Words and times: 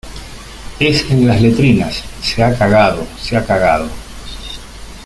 es 0.79 1.11
en 1.11 1.27
las 1.27 1.39
letrinas. 1.39 2.03
se 2.23 2.41
ha 2.43 2.57
cagado.¡ 2.57 3.05
se 3.21 3.37
ha 3.37 3.45
cagado! 3.45 3.87